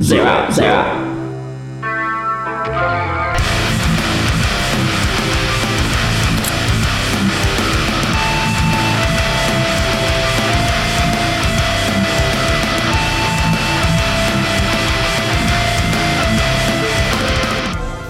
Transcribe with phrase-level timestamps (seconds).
[0.00, 1.04] zero, zero.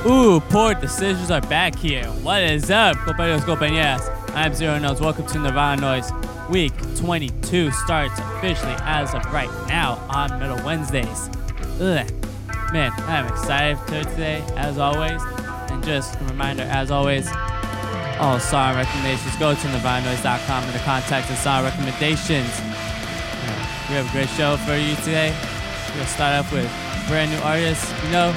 [0.06, 2.04] Ooh, poor decisions are back here.
[2.22, 4.34] What is up, compañeros, compañeras?
[4.34, 5.00] I'm Zero Notes.
[5.00, 6.50] Welcome to Nirvana Noize.
[6.50, 11.28] Week 22 starts officially as of right now on Metal Wednesdays.
[11.80, 12.10] Ugh.
[12.72, 15.22] Man, I'm excited for today, as always.
[15.70, 17.30] And just a reminder, as always,
[18.18, 22.50] all song recommendations go to nirvananoise.com and the contact and song recommendations.
[23.88, 25.30] We have a great show for you today.
[25.94, 26.68] We'll start off with
[27.06, 27.86] brand new artists.
[28.04, 28.34] You know,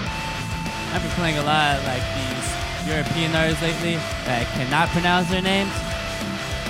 [0.94, 3.96] I've been playing a lot of, like these European artists lately
[4.30, 5.74] that I cannot pronounce their names,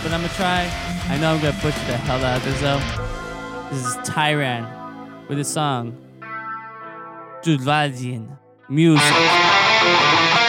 [0.01, 0.71] but I'm gonna try.
[1.11, 2.79] I know I'm gonna butcher the hell out of this though.
[3.69, 4.65] This is Tyrann
[5.27, 5.95] with his song
[7.43, 8.37] Judvadian
[8.69, 10.40] Music.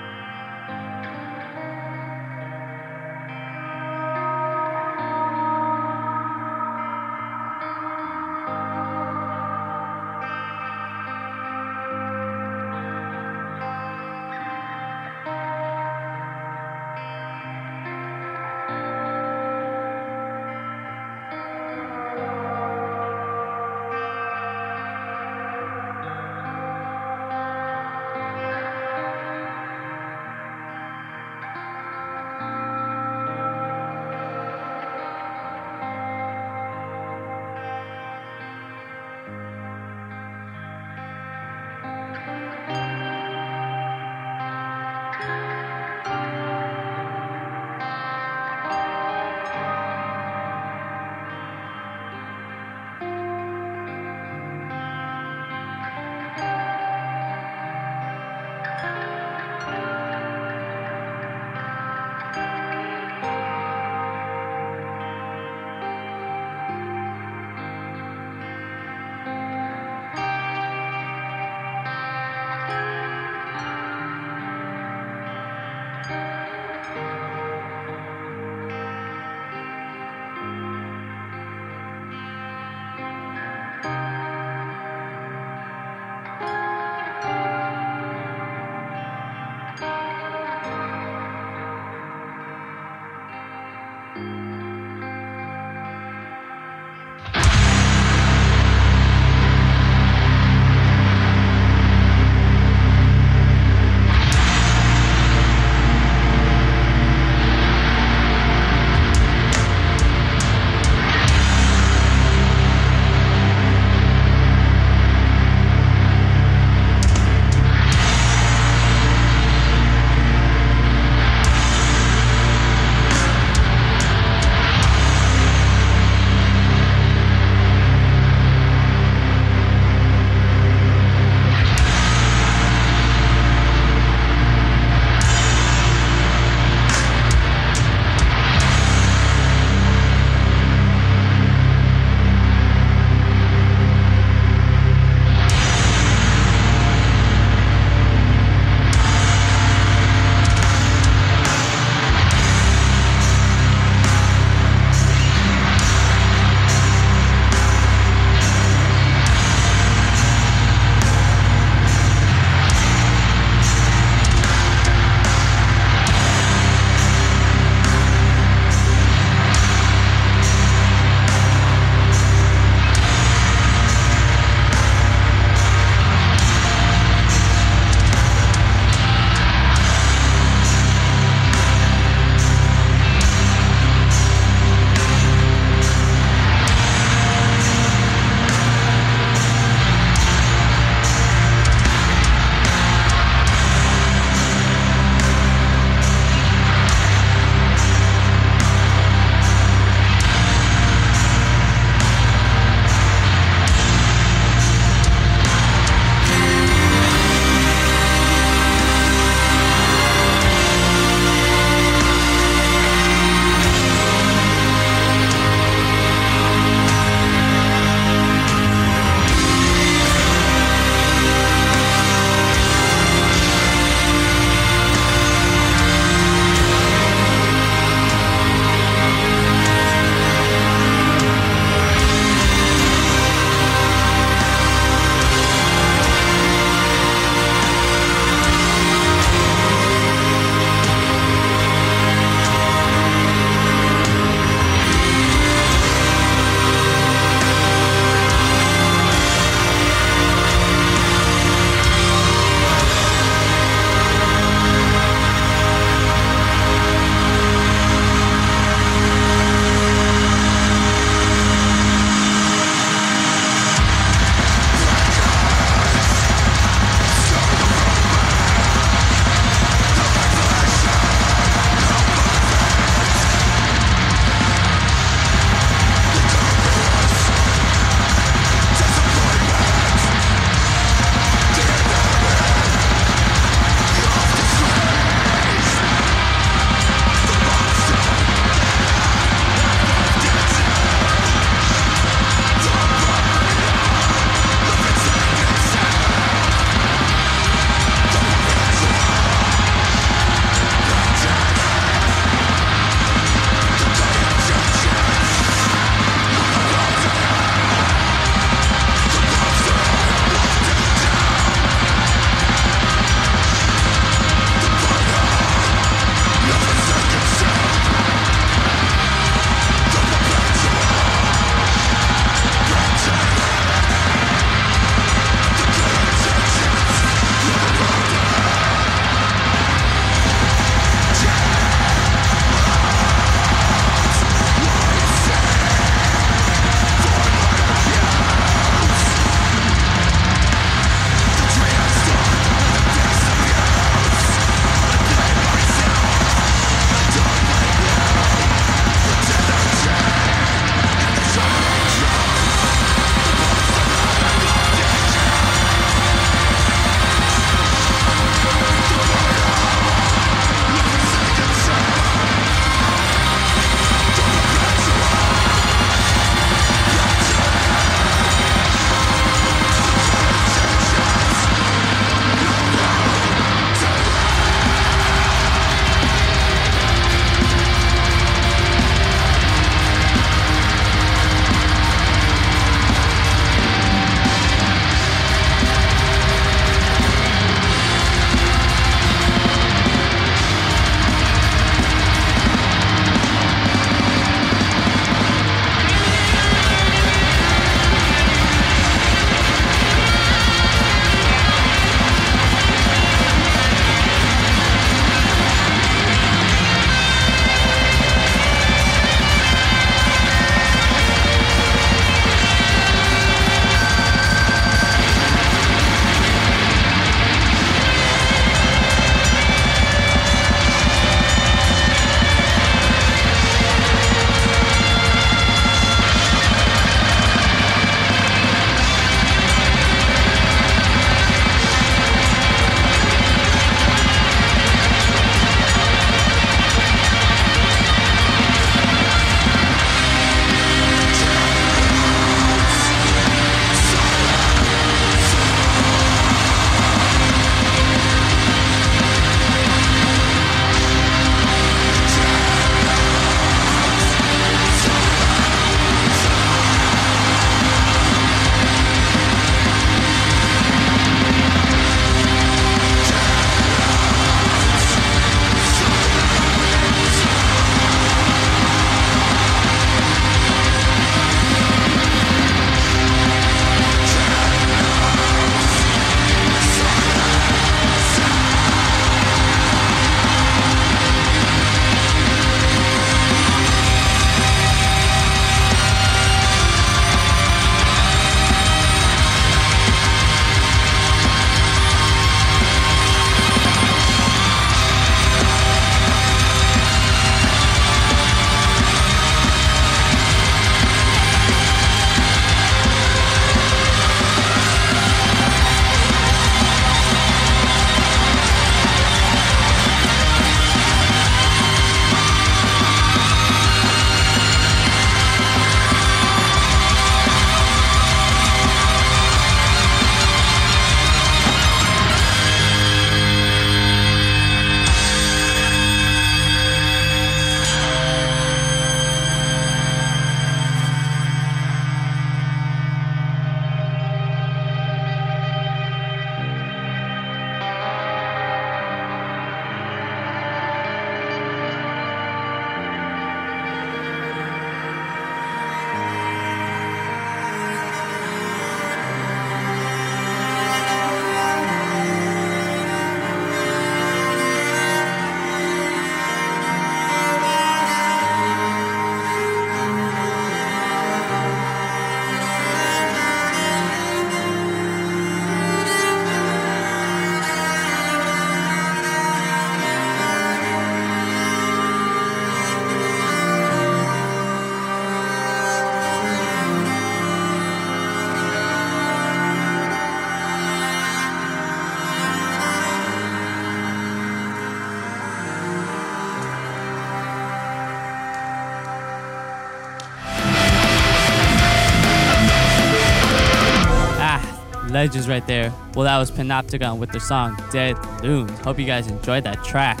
[595.02, 595.74] Legends right there.
[595.96, 598.56] Well, that was Panopticon with their song Dead Loons.
[598.60, 600.00] Hope you guys enjoyed that track.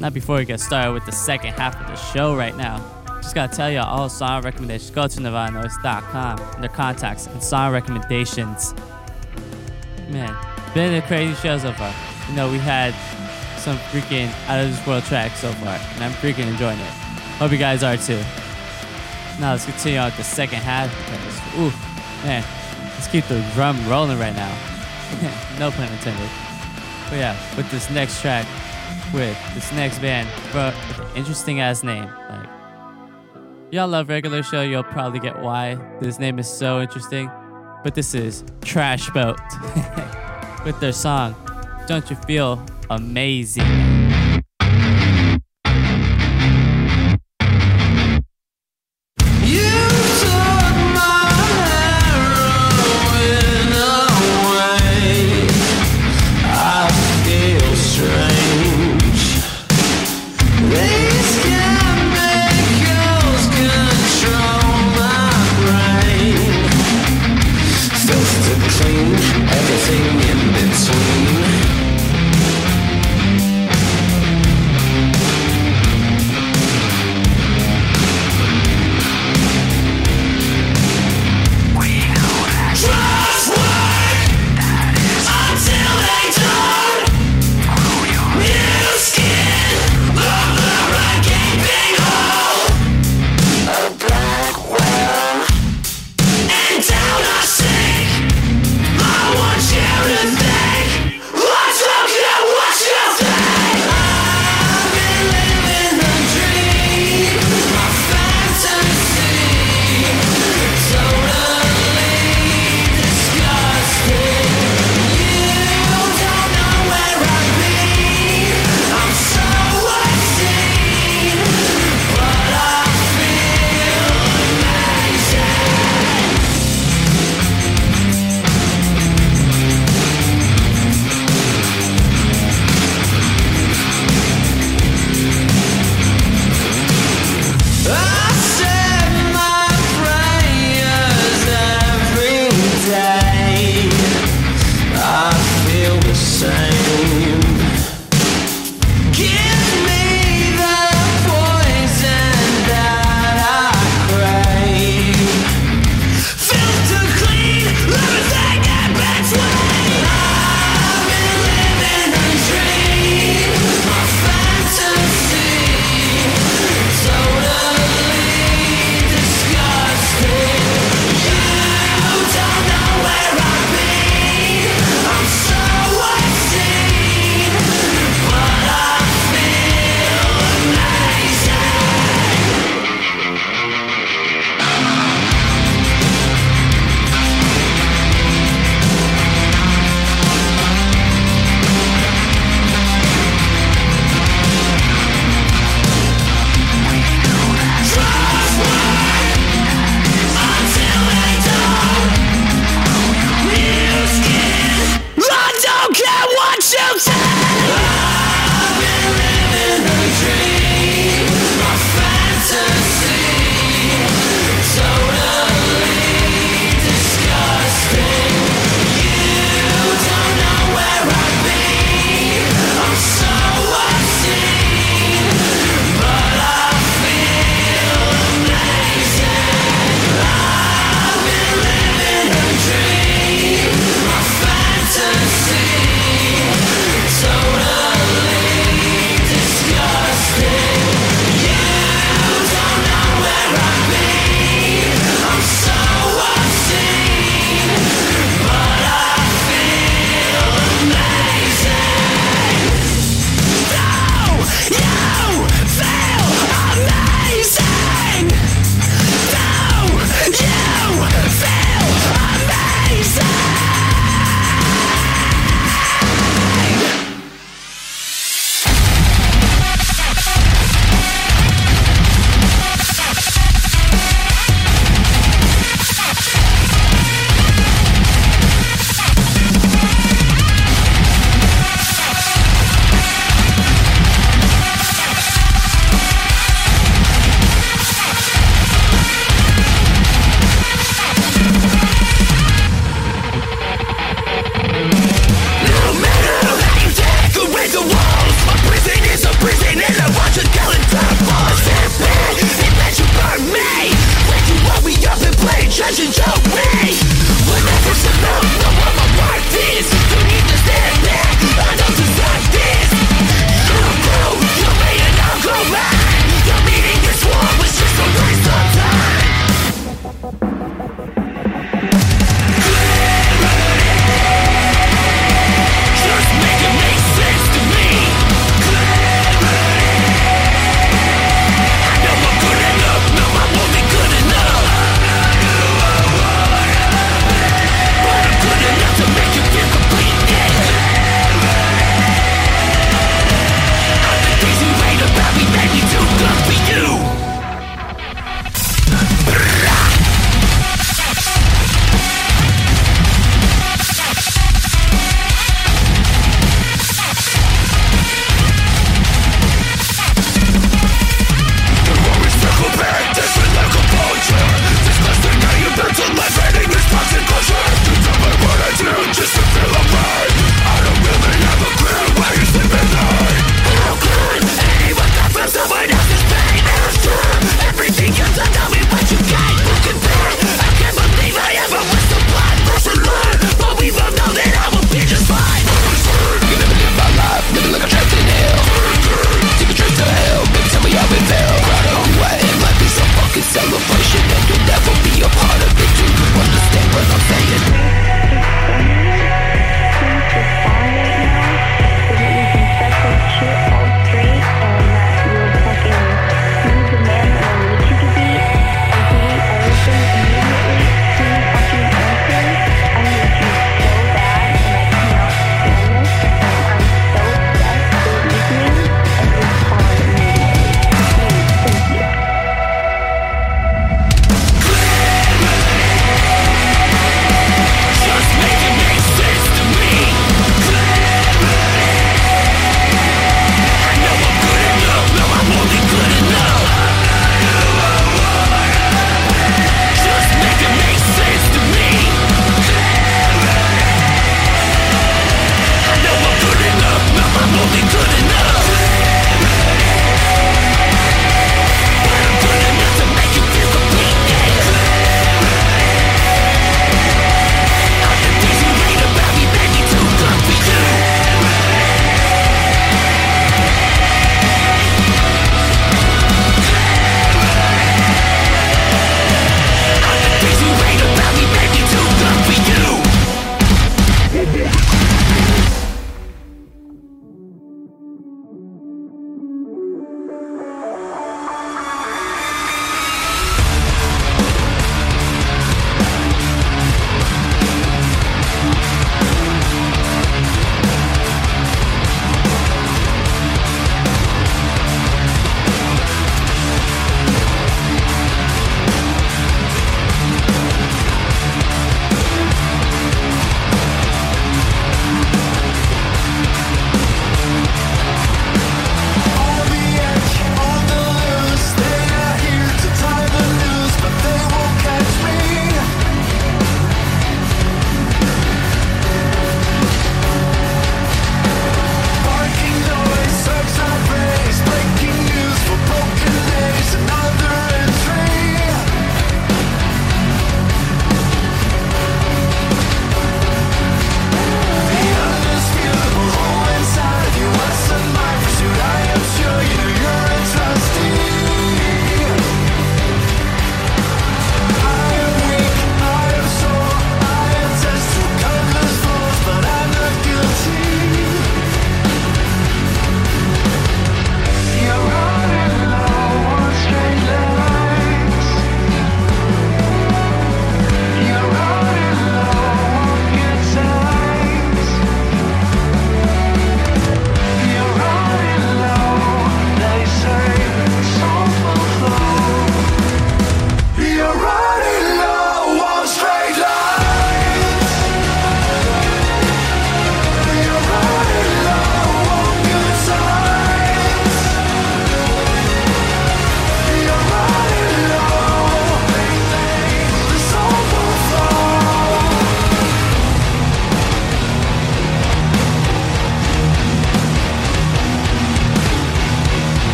[0.00, 2.82] Not before we get started with the second half of the show right now.
[3.20, 4.88] Just gotta tell you all song recommendations.
[4.92, 8.74] Go to NirvanaNoize.com and their contacts and song recommendations.
[10.08, 10.34] Man,
[10.72, 11.94] been a crazy show so far.
[12.30, 12.94] You know, we had
[13.58, 16.90] some freaking out of this world tracks so far, and I'm freaking enjoying it.
[17.36, 18.22] Hope you guys are too.
[19.38, 20.90] Now let's continue on with the second half
[21.58, 21.70] ooh,
[22.26, 22.42] man,
[22.96, 24.50] let's keep the drum rolling right now.
[25.58, 26.30] no pun intended.
[27.10, 28.46] But yeah, with this next track,
[29.12, 30.74] with this next band, but
[31.14, 32.08] interesting ass name.
[32.28, 32.48] Like,
[33.70, 37.30] y'all love regular show, you'll probably get why this name is so interesting.
[37.84, 39.38] But this is Trash Boat
[40.64, 41.36] with their song,
[41.86, 43.85] Don't You Feel Amazing?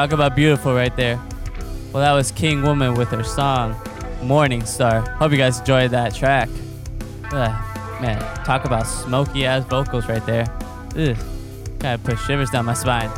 [0.00, 1.20] Talk about beautiful right there.
[1.92, 3.76] Well, that was King Woman with her song
[4.22, 5.02] Morning Star.
[5.02, 6.48] Hope you guys enjoyed that track.
[7.30, 10.46] Ugh, man, talk about smoky ass vocals right there.
[10.96, 11.14] Ugh,
[11.80, 13.10] gotta put shivers down my spine.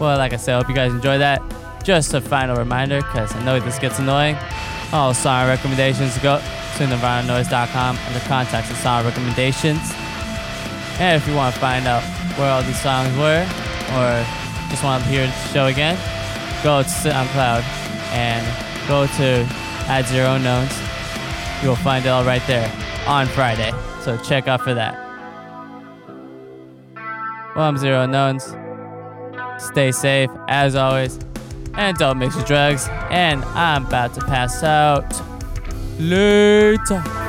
[0.00, 1.40] Well, like I said, hope you guys enjoyed that.
[1.84, 4.36] Just a final reminder, because I know this gets annoying.
[4.92, 9.92] All song recommendations go to NirvanaNoize.com under contacts and song recommendations.
[10.98, 12.02] And if you want to find out
[12.36, 13.46] where all these songs were,
[13.94, 14.39] or
[14.70, 15.96] just want to hear the show again,
[16.62, 17.62] go to SoundCloud
[18.12, 19.46] and go to
[19.88, 20.72] Add Zero Unknowns.
[21.62, 22.72] You'll find it all right there
[23.06, 23.72] on Friday.
[24.02, 24.94] So check out for that.
[27.54, 28.54] Well, I'm Zero Unknowns.
[29.58, 31.18] Stay safe as always,
[31.74, 32.88] and don't mix your drugs.
[33.10, 35.20] And I'm about to pass out.
[35.98, 37.19] Later.